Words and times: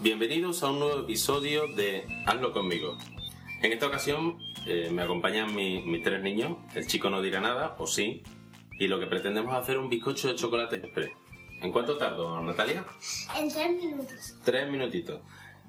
Bienvenidos 0.00 0.62
a 0.62 0.70
un 0.70 0.78
nuevo 0.78 1.00
episodio 1.00 1.66
de 1.74 2.04
Hazlo 2.26 2.52
conmigo. 2.52 2.96
En 3.62 3.72
esta 3.72 3.86
ocasión 3.86 4.38
eh, 4.66 4.90
me 4.92 5.02
acompañan 5.02 5.54
mi- 5.54 5.82
mis 5.82 6.02
tres 6.02 6.22
niños. 6.22 6.56
El 6.74 6.86
chico 6.86 7.10
no 7.10 7.20
dirá 7.20 7.40
nada, 7.40 7.74
o 7.78 7.86
sí. 7.86 8.22
Y 8.78 8.86
lo 8.86 9.00
que 9.00 9.06
pretendemos 9.06 9.52
es 9.54 9.58
hacer 9.60 9.78
un 9.78 9.88
bizcocho 9.88 10.28
de 10.28 10.36
chocolate 10.36 10.76
express. 10.76 11.10
¿En 11.60 11.72
cuánto 11.72 11.96
tardo, 11.96 12.40
Natalia? 12.42 12.84
En 13.36 13.48
tres 13.52 13.70
minutos. 13.82 14.36
Tres 14.44 14.70
minutitos. 14.70 15.20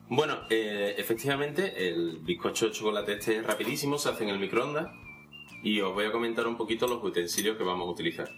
Bueno, 0.10 0.42
eh, 0.50 0.94
efectivamente, 0.98 1.88
el 1.90 2.20
bizcocho 2.20 2.68
de 2.68 2.72
chocolate 2.74 3.14
este 3.14 3.38
es 3.38 3.46
rapidísimo, 3.46 3.98
se 3.98 4.10
hace 4.10 4.24
en 4.24 4.30
el 4.30 4.40
microondas. 4.40 4.88
Y 5.64 5.82
os 5.82 5.94
voy 5.94 6.06
a 6.06 6.12
comentar 6.12 6.48
un 6.48 6.56
poquito 6.56 6.88
los 6.88 7.04
utensilios 7.04 7.58
que 7.58 7.64
vamos 7.64 7.88
a 7.88 7.92
utilizar. 7.92 8.30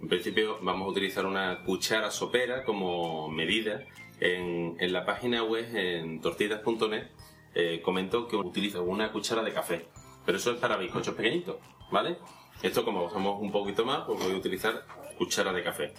En 0.00 0.08
principio 0.08 0.58
vamos 0.62 0.86
a 0.86 0.90
utilizar 0.90 1.24
una 1.26 1.62
cuchara 1.64 2.10
sopera 2.10 2.64
como 2.64 3.28
medida. 3.28 3.84
En, 4.20 4.76
en 4.80 4.92
la 4.92 5.04
página 5.04 5.44
web, 5.44 5.74
en 5.74 6.20
tortillas.net, 6.20 7.08
eh, 7.54 7.80
comento 7.82 8.26
que 8.28 8.36
utilizo 8.36 8.82
una 8.82 9.12
cuchara 9.12 9.42
de 9.42 9.52
café. 9.52 9.88
Pero 10.24 10.38
eso 10.38 10.52
es 10.52 10.58
para 10.58 10.76
bizcochos 10.76 11.14
pequeñitos, 11.14 11.56
¿vale? 11.90 12.18
Esto 12.62 12.84
como 12.84 13.08
somos 13.08 13.40
un 13.40 13.52
poquito 13.52 13.84
más, 13.84 14.04
pues 14.06 14.22
voy 14.22 14.32
a 14.32 14.36
utilizar 14.36 14.84
cuchara 15.16 15.52
de 15.52 15.62
café. 15.62 15.94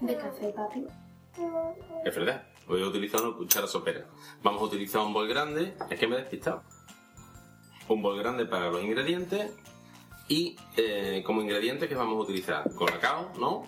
De 0.00 0.16
café, 0.16 0.48
papi. 0.50 0.86
Es 2.04 2.14
verdad, 2.14 2.46
voy 2.66 2.82
a 2.82 2.86
utilizar 2.86 3.22
una 3.22 3.36
cuchara 3.36 3.66
sopera. 3.66 4.06
Vamos 4.42 4.62
a 4.62 4.64
utilizar 4.66 5.02
un 5.02 5.12
bol 5.12 5.28
grande, 5.28 5.74
es 5.90 5.98
que 5.98 6.06
me 6.06 6.16
he 6.16 6.18
despistado. 6.20 6.62
Un 7.88 8.02
bol 8.02 8.18
grande 8.18 8.46
para 8.46 8.70
los 8.70 8.82
ingredientes 8.82 9.52
y 10.28 10.56
eh, 10.76 11.22
como 11.24 11.42
ingredientes 11.42 11.88
que 11.88 11.94
vamos 11.94 12.16
a 12.16 12.22
utilizar 12.22 12.74
colacao, 12.74 13.32
¿no? 13.38 13.66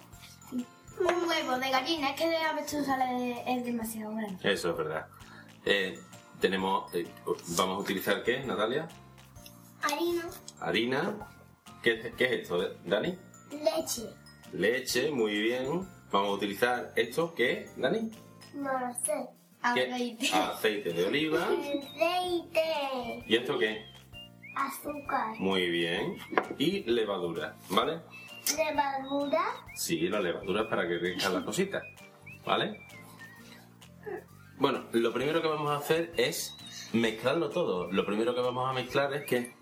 Un 1.01 1.29
huevo 1.29 1.59
de 1.59 1.71
gallina, 1.71 2.11
es 2.11 2.17
que 2.21 2.29
de 2.29 2.37
avestruz 2.37 2.87
sale 2.87 3.43
es 3.47 3.65
demasiado 3.65 4.15
grande. 4.15 4.53
Eso 4.53 4.71
es 4.71 4.77
verdad. 4.77 5.07
Eh, 5.65 5.99
tenemos, 6.41 6.93
eh, 6.95 7.07
vamos 7.57 7.77
a 7.79 7.81
utilizar 7.81 8.23
qué, 8.23 8.41
Natalia? 8.45 8.89
Harina, 9.83 10.23
Harina. 10.61 11.29
¿Qué, 11.83 12.01
es- 12.01 12.15
qué 12.15 12.25
es 12.27 12.33
esto, 12.43 12.59
Dani? 12.85 13.19
leche, 13.51 14.11
Leche, 14.53 15.11
muy 15.11 15.39
bien. 15.41 15.87
Vamos 16.11 16.31
a 16.31 16.33
utilizar 16.33 16.93
esto, 16.97 17.35
¿qué, 17.35 17.69
Dani? 17.77 18.11
no 18.55 18.73
lo 18.79 18.95
sé. 18.95 19.29
Aceite. 19.63 20.31
Aceite 20.35 20.93
de 20.93 21.05
oliva. 21.07 21.43
Aceite. 21.43 23.25
¿Y 23.27 23.37
esto 23.37 23.59
qué? 23.59 23.85
Azúcar. 24.57 25.35
Muy 25.39 25.69
bien. 25.71 26.17
Y 26.59 26.83
levadura, 26.85 27.57
¿vale? 27.71 28.01
Levadura. 28.57 29.43
Sí, 29.75 30.09
la 30.09 30.21
levadura 30.21 30.69
para 30.69 30.87
que 30.87 30.99
rinjan 30.99 31.35
las 31.35 31.45
cositas, 31.45 31.83
¿vale? 32.45 32.81
Bueno, 34.59 34.85
lo 34.93 35.13
primero 35.13 35.43
que 35.43 35.49
vamos 35.49 35.71
a 35.71 35.77
hacer 35.77 36.13
es 36.17 36.55
mezclarlo 36.93 37.51
todo. 37.51 37.91
Lo 37.91 38.07
primero 38.07 38.35
que 38.35 38.41
vamos 38.41 38.69
a 38.69 38.73
mezclar 38.73 39.13
es 39.15 39.25
que 39.25 39.55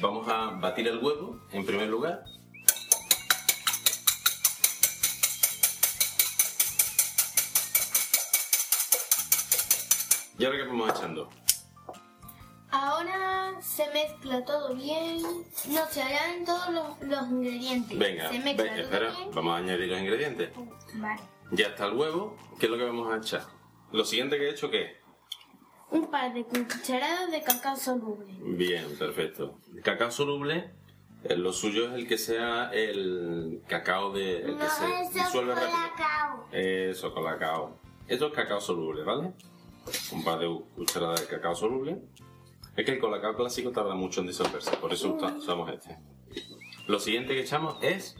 vamos 0.00 0.28
a 0.28 0.50
batir 0.60 0.86
el 0.88 0.98
huevo, 0.98 1.40
en 1.52 1.64
primer 1.64 1.88
lugar. 1.88 2.24
¿Y 10.38 10.44
ahora 10.44 10.58
qué 10.58 10.64
vamos 10.64 10.90
echando? 10.90 11.30
Ahora 12.72 13.52
se 13.60 13.84
mezcla 13.92 14.44
todo 14.44 14.74
bien. 14.74 15.22
No 15.22 15.86
se 15.90 16.02
añaden 16.02 16.44
todos 16.44 16.68
los, 16.70 17.00
los 17.02 17.28
ingredientes. 17.30 17.98
Venga, 17.98 18.28
se 18.30 18.38
mezcla 18.38 18.64
venga, 18.64 18.76
todo 18.76 18.84
espera, 18.84 19.10
bien. 19.10 19.30
vamos 19.34 19.54
a 19.54 19.56
añadir 19.58 19.88
los 19.88 20.00
ingredientes. 20.00 20.50
Vale. 20.94 21.20
Ya 21.52 21.66
está 21.66 21.86
el 21.86 21.94
huevo, 21.94 22.36
¿qué 22.58 22.66
es 22.66 22.72
lo 22.72 22.78
que 22.78 22.84
vamos 22.84 23.12
a 23.12 23.16
echar? 23.16 23.42
Lo 23.92 24.04
siguiente 24.04 24.38
que 24.38 24.46
he 24.46 24.50
hecho, 24.50 24.70
¿qué 24.70 24.82
es? 24.84 24.92
Un 25.90 26.08
par 26.08 26.32
de 26.32 26.44
cucharadas 26.44 27.32
de 27.32 27.42
cacao 27.42 27.76
soluble. 27.76 28.32
Bien, 28.40 28.96
perfecto. 28.96 29.58
El 29.74 29.82
cacao 29.82 30.12
soluble, 30.12 30.70
eh, 31.24 31.34
lo 31.36 31.52
suyo 31.52 31.88
es 31.88 31.94
el 31.94 32.06
que 32.06 32.16
sea 32.16 32.70
el 32.72 33.62
cacao 33.66 34.12
de, 34.12 34.42
el 34.42 34.56
que 34.56 34.68
se 34.68 35.18
disuelve 35.18 35.56
rápido. 35.56 35.72
cacao. 35.96 36.46
Eso, 36.52 37.12
con 37.12 37.24
cacao. 37.24 37.78
Esto 38.06 38.28
es 38.28 38.32
cacao 38.32 38.60
soluble, 38.60 39.02
¿vale? 39.02 39.32
Un 40.12 40.22
par 40.22 40.38
de 40.38 40.46
cucharadas 40.76 41.20
de 41.22 41.26
cacao 41.26 41.56
soluble. 41.56 41.98
Es 42.76 42.84
que 42.84 42.92
el 42.92 42.98
colacao 43.00 43.34
clásico 43.36 43.70
tarda 43.72 43.94
mucho 43.94 44.20
en 44.20 44.28
disolverse, 44.28 44.76
por 44.76 44.92
eso 44.92 45.14
usa- 45.14 45.34
usamos 45.36 45.70
este. 45.70 45.96
Lo 46.86 46.98
siguiente 46.98 47.34
que 47.34 47.40
echamos 47.42 47.76
es 47.82 48.16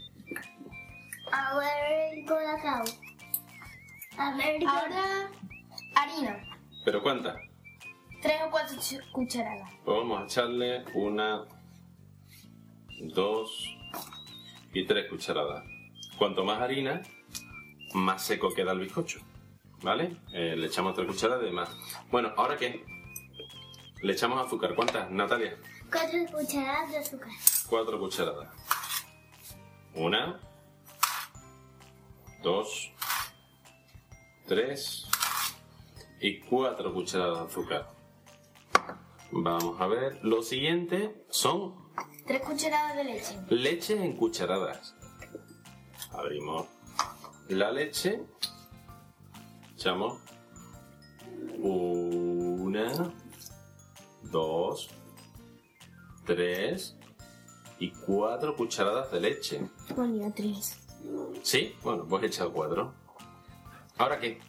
A 1.32 1.56
ver 1.58 2.18
el 2.18 2.24
colacao. 2.26 2.84
A 4.18 4.36
ver 4.36 4.60
Ahora, 4.66 5.30
harina. 5.94 6.44
¿Pero 6.84 7.02
cuántas? 7.02 7.36
Tres 8.20 8.40
o 8.46 8.50
cuatro 8.50 8.76
cucharadas. 9.12 9.70
Pues 9.84 9.96
vamos 9.96 10.20
a 10.20 10.24
echarle 10.24 10.84
una, 10.94 11.44
dos 13.14 13.64
y 14.74 14.84
tres 14.84 15.08
cucharadas. 15.08 15.64
Cuanto 16.18 16.44
más 16.44 16.60
harina, 16.60 17.00
más 17.94 18.24
seco 18.26 18.52
queda 18.52 18.72
el 18.72 18.80
bizcocho. 18.80 19.20
¿Vale? 19.82 20.16
Eh, 20.34 20.54
le 20.58 20.66
echamos 20.66 20.94
tres 20.94 21.06
cucharadas 21.06 21.42
de 21.42 21.50
más. 21.50 21.70
Bueno, 22.10 22.32
¿ahora 22.36 22.58
qué? 22.58 22.84
Le 24.02 24.12
echamos 24.12 24.44
azúcar. 24.46 24.74
¿Cuántas, 24.74 25.10
Natalia? 25.10 25.56
Cuatro 25.90 26.18
cucharadas 26.32 26.90
de 26.90 26.98
azúcar. 26.98 27.28
Cuatro 27.68 27.98
cucharadas. 27.98 28.48
Una, 29.94 30.40
dos, 32.42 32.92
tres 34.46 35.06
y 36.20 36.40
cuatro 36.40 36.94
cucharadas 36.94 37.38
de 37.40 37.44
azúcar. 37.46 37.90
Vamos 39.32 39.80
a 39.80 39.86
ver. 39.86 40.18
Lo 40.22 40.42
siguiente 40.42 41.24
son 41.30 41.90
Tres 42.26 42.42
cucharadas 42.42 42.96
de 42.96 43.04
leche. 43.04 43.38
leche 43.50 44.04
en 44.04 44.16
cucharadas. 44.16 44.94
Abrimos 46.12 46.66
la 47.48 47.70
leche. 47.72 48.22
Echamos 49.74 50.20
una, 51.58 53.12
dos, 54.30 54.88
tres 56.26 56.96
y 57.78 57.90
cuatro 57.90 58.56
cucharadas 58.56 59.10
de 59.10 59.20
leche. 59.20 59.60
Ponía 59.94 60.32
tres. 60.34 60.86
¿Sí? 61.42 61.74
Bueno, 61.82 62.06
pues 62.08 62.22
he 62.22 62.26
echado 62.26 62.52
cuatro. 62.52 62.94
¿Ahora 63.96 64.18
qué? 64.18 64.40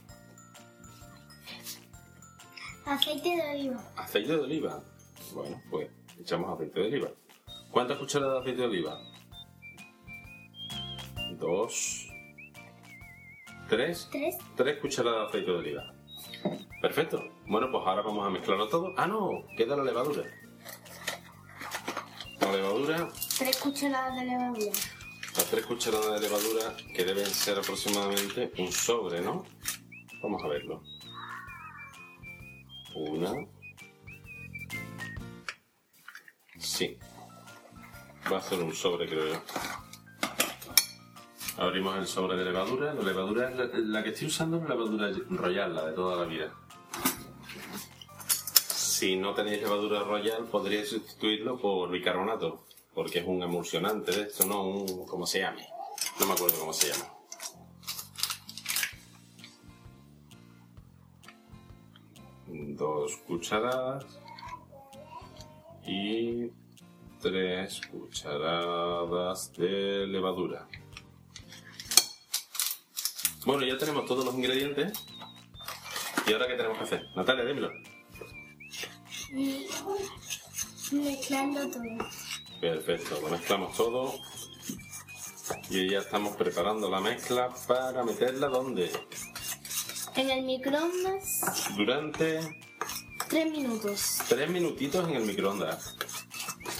Aceite 2.85 3.29
de 3.35 3.41
oliva. 3.41 3.83
Aceite 3.95 4.33
de 4.33 4.39
oliva. 4.39 4.83
Bueno, 5.33 5.61
pues 5.69 5.89
echamos 6.19 6.53
aceite 6.53 6.79
de 6.79 6.87
oliva. 6.87 7.09
¿Cuántas 7.71 7.97
cucharadas 7.97 8.33
de 8.35 8.39
aceite 8.51 8.61
de 8.61 8.67
oliva? 8.67 8.99
Dos. 11.39 12.07
Tres. 13.69 14.09
Tres. 14.11 14.37
Tres 14.57 14.79
cucharadas 14.81 15.21
de 15.21 15.27
aceite 15.27 15.51
de 15.51 15.57
oliva. 15.57 15.93
Perfecto. 16.81 17.24
Bueno, 17.46 17.69
pues 17.72 17.84
ahora 17.85 18.02
vamos 18.02 18.25
a 18.25 18.29
mezclarlo 18.29 18.68
todo. 18.68 18.94
Ah, 18.97 19.06
no, 19.07 19.44
queda 19.56 19.75
la 19.75 19.84
levadura. 19.84 20.24
La 22.40 22.52
levadura, 22.52 23.07
Tres 23.38 23.57
cucharadas 23.57 24.16
de 24.19 24.25
levadura. 24.25 24.72
las 25.35 25.46
tres 25.46 25.66
cucharadas 25.66 26.19
de 26.19 26.28
levadura, 26.28 26.75
que 26.96 27.03
deben 27.06 27.25
ser 27.28 27.57
aproximadamente 27.59 28.52
un 28.57 28.72
sobre, 28.72 29.22
¿no? 29.22 29.46
Vamos 30.24 30.44
a 30.44 30.47
verlo. 30.47 30.81
Una. 32.96 33.32
Sí. 36.59 36.97
Va 38.32 38.37
a 38.37 38.41
ser 38.41 38.59
un 38.61 38.73
sobre, 38.73 39.08
creo 39.08 39.34
yo. 39.34 39.41
Abrimos 41.57 41.97
el 41.97 42.07
sobre 42.07 42.37
de 42.37 42.45
levadura. 42.45 42.93
La 42.93 43.01
levadura, 43.01 43.49
es 43.49 43.73
la, 43.73 44.03
que 44.03 44.09
estoy 44.09 44.27
usando 44.27 44.57
es 44.57 44.63
la 44.63 44.69
levadura 44.69 45.11
royal, 45.29 45.75
la 45.75 45.85
de 45.85 45.93
toda 45.93 46.17
la 46.17 46.25
vida. 46.25 46.53
Si 48.67 49.15
no 49.17 49.33
tenéis 49.33 49.61
levadura 49.61 50.03
royal, 50.03 50.45
podríais 50.45 50.89
sustituirlo 50.89 51.57
por 51.57 51.89
bicarbonato, 51.89 52.65
porque 52.93 53.19
es 53.19 53.27
un 53.27 53.43
emulsionante 53.43 54.11
de 54.11 54.21
esto, 54.23 54.45
no 54.45 54.63
un. 54.63 55.05
¿cómo 55.07 55.25
se 55.25 55.39
llame? 55.39 55.67
No 56.19 56.25
me 56.25 56.33
acuerdo 56.33 56.59
cómo 56.59 56.73
se 56.73 56.89
llama. 56.91 57.05
Dos 62.47 63.17
cucharadas 63.27 64.05
y 65.85 66.47
tres 67.21 67.81
cucharadas 67.87 69.53
de 69.53 70.07
levadura. 70.07 70.67
Bueno, 73.46 73.66
ya 73.66 73.78
tenemos 73.78 74.05
todos 74.05 74.23
los 74.23 74.35
ingredientes. 74.35 74.93
¿Y 76.28 76.34
ahora 76.34 76.47
qué 76.47 76.53
tenemos 76.53 76.78
que 76.78 76.84
hacer? 76.84 77.08
Natalia, 77.16 77.46
dímelo. 77.46 77.72
Mezclando 80.91 81.70
todo. 81.72 82.09
Perfecto, 82.59 83.20
lo 83.22 83.29
mezclamos 83.29 83.76
todo. 83.76 84.14
Y 85.70 85.90
ya 85.90 85.99
estamos 85.99 86.35
preparando 86.35 86.90
la 86.90 87.02
mezcla 87.02 87.49
para 87.67 88.03
meterla 88.03 88.47
donde. 88.47 88.91
En 90.16 90.29
el 90.29 90.44
microondas, 90.44 91.41
durante 91.76 92.61
tres 93.29 93.49
minutos. 93.49 94.20
tres 94.28 94.49
minutitos 94.49 95.08
en 95.09 95.16
el 95.16 95.23
microondas. 95.23 95.96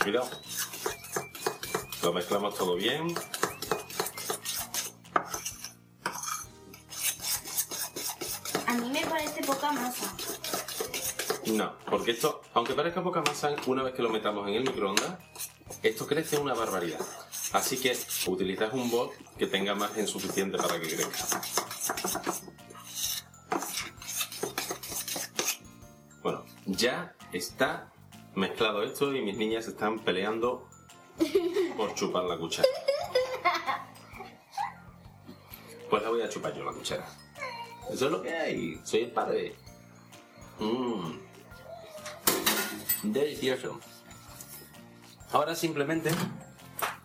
Cuidado. 0.04 0.30
Lo 2.04 2.14
mezclamos 2.14 2.56
todo 2.56 2.76
bien. 2.76 3.16
Parece 9.12 9.42
poca 9.44 9.72
masa. 9.72 10.16
No, 11.48 11.74
porque 11.90 12.12
esto, 12.12 12.42
aunque 12.54 12.74
parezca 12.74 13.04
poca 13.04 13.22
masa, 13.22 13.54
una 13.68 13.84
vez 13.84 13.94
que 13.94 14.02
lo 14.02 14.10
metamos 14.10 14.48
en 14.48 14.56
el 14.56 14.64
microondas, 14.64 15.20
esto 15.84 16.08
crece 16.08 16.38
una 16.38 16.54
barbaridad. 16.54 17.00
Así 17.52 17.78
que 17.78 17.98
utilizad 18.28 18.74
un 18.74 18.90
bol 18.90 19.10
que 19.38 19.48
tenga 19.48 19.76
margen 19.76 20.08
suficiente 20.08 20.58
para 20.58 20.80
que 20.80 20.96
crezca. 20.96 21.42
Bueno, 26.24 26.46
ya 26.66 27.16
está 27.34 27.92
mezclado 28.36 28.84
esto 28.84 29.14
y 29.14 29.22
mis 29.22 29.36
niñas 29.36 29.68
están 29.68 30.00
peleando 30.00 30.70
por 31.76 31.94
chupar 31.96 32.24
la 32.24 32.38
cuchara. 32.38 32.68
Pues 35.90 36.02
la 36.04 36.10
voy 36.10 36.22
a 36.22 36.30
chupar 36.30 36.56
yo 36.56 36.64
la 36.64 36.72
cuchara. 36.72 37.06
Eso 37.92 38.06
es 38.06 38.12
lo 38.12 38.22
que 38.22 38.34
hay. 38.34 38.80
Soy 38.84 39.02
el 39.02 39.12
padre. 39.12 39.56
Mmm. 40.60 41.12
Delicioso. 43.04 43.80
Ahora 45.32 45.56
simplemente 45.56 46.12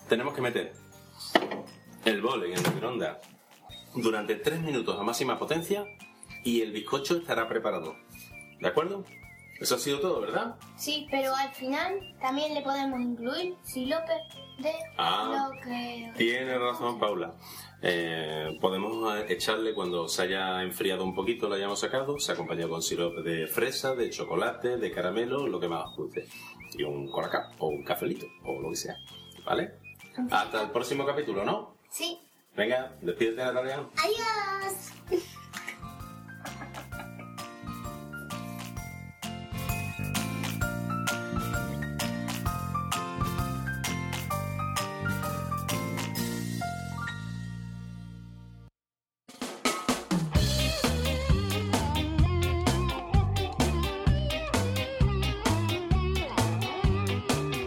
tenemos 0.09 0.35
que 0.35 0.43
meter 0.43 0.73
el 2.05 2.23
bol 2.23 2.44
en 2.44 2.53
el 2.53 2.61
microondas 2.61 3.19
durante 3.94 4.37
3 4.37 4.61
minutos 4.61 4.99
a 4.99 5.03
máxima 5.03 5.38
potencia 5.38 5.87
y 6.44 6.61
el 6.61 6.73
bizcocho 6.73 7.17
estará 7.17 7.49
preparado. 7.49 7.97
¿De 8.61 8.69
acuerdo? 8.69 9.05
Eso 9.61 9.75
ha 9.75 9.79
sido 9.79 10.00
todo, 10.00 10.20
¿verdad? 10.20 10.56
Sí, 10.76 11.06
pero 11.11 11.35
al 11.35 11.50
final 11.55 12.14
también 12.20 12.55
le 12.55 12.61
podemos 12.62 13.00
incluir 13.00 13.55
sirope 13.62 14.12
de 14.58 14.73
Ah. 14.99 15.49
lo 15.50 15.61
que... 15.61 16.12
Tiene 16.17 16.58
razón, 16.58 16.99
Paula. 16.99 17.35
Eh, 17.82 18.56
podemos 18.61 19.14
echarle 19.29 19.75
cuando 19.75 20.08
se 20.08 20.23
haya 20.23 20.62
enfriado 20.62 21.05
un 21.05 21.14
poquito, 21.14 21.49
lo 21.49 21.55
hayamos 21.55 21.79
sacado, 21.81 22.19
se 22.19 22.32
acompaña 22.32 22.69
con 22.69 22.82
sirope 22.82 23.23
de 23.23 23.47
fresa, 23.47 23.94
de 23.94 24.11
chocolate, 24.11 24.76
de 24.79 24.91
caramelo, 24.91 25.47
lo 25.47 25.61
que 25.61 25.69
más 25.69 25.87
os 25.91 25.97
guste. 25.97 26.26
Y 26.76 26.82
un 26.85 27.11
colacao, 27.11 27.50
o 27.59 27.69
un 27.69 27.82
cafelito, 27.85 28.26
o 28.44 28.61
lo 28.61 28.70
que 28.70 28.76
sea. 28.76 28.97
¿Vale? 29.44 29.75
Hasta 30.31 30.62
el 30.62 30.70
próximo 30.70 31.05
capítulo, 31.06 31.44
¿no? 31.44 31.76
Sí. 31.91 32.19
Venga, 32.56 32.94
despídete, 33.02 33.44
Natalia. 33.44 33.76
Adiós. 33.97 34.93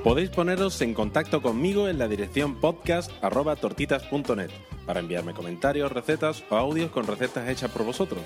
Podéis 0.09 0.31
poneros 0.31 0.81
en 0.81 0.95
contacto 0.95 1.39
conmigo 1.39 1.87
en 1.87 1.99
la 1.99 2.07
dirección 2.07 2.55
podcast.tortitas.net 2.55 4.49
para 4.87 5.01
enviarme 5.01 5.35
comentarios, 5.35 5.91
recetas 5.91 6.43
o 6.49 6.55
audios 6.55 6.89
con 6.89 7.05
recetas 7.05 7.47
hechas 7.47 7.69
por 7.69 7.83
vosotros. 7.83 8.23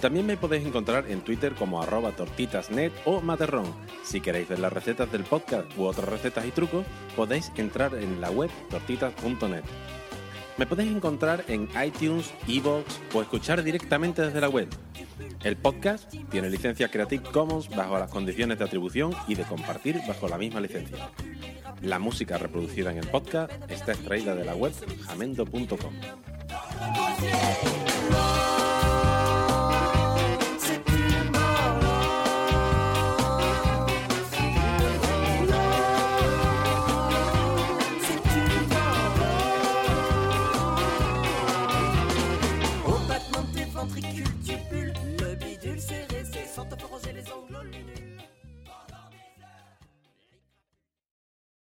También 0.00 0.24
me 0.24 0.38
podéis 0.38 0.64
encontrar 0.64 1.10
en 1.10 1.20
Twitter 1.20 1.54
como 1.54 1.82
arroba 1.82 2.12
tortitasnet 2.12 2.94
o 3.04 3.20
materrón. 3.20 3.66
Si 4.02 4.22
queréis 4.22 4.48
ver 4.48 4.60
las 4.60 4.72
recetas 4.72 5.12
del 5.12 5.24
podcast 5.24 5.66
u 5.76 5.84
otras 5.84 6.08
recetas 6.08 6.46
y 6.46 6.52
trucos, 6.52 6.86
podéis 7.14 7.52
entrar 7.56 7.94
en 7.96 8.18
la 8.22 8.30
web 8.30 8.48
tortitas.net. 8.70 9.64
Me 10.60 10.66
podéis 10.66 10.92
encontrar 10.94 11.42
en 11.48 11.70
iTunes, 11.82 12.34
Evox 12.46 13.00
o 13.14 13.22
escuchar 13.22 13.62
directamente 13.62 14.20
desde 14.20 14.42
la 14.42 14.50
web. 14.50 14.68
El 15.42 15.56
podcast 15.56 16.14
tiene 16.30 16.50
licencia 16.50 16.90
Creative 16.90 17.22
Commons 17.32 17.74
bajo 17.74 17.98
las 17.98 18.10
condiciones 18.10 18.58
de 18.58 18.66
atribución 18.66 19.14
y 19.26 19.36
de 19.36 19.44
compartir 19.44 19.98
bajo 20.06 20.28
la 20.28 20.36
misma 20.36 20.60
licencia. 20.60 21.08
La 21.80 21.98
música 21.98 22.36
reproducida 22.36 22.90
en 22.92 22.98
el 22.98 23.08
podcast 23.08 23.50
está 23.70 23.92
extraída 23.92 24.34
de 24.34 24.44
la 24.44 24.54
web 24.54 24.74
jamendo.com. 25.06 25.94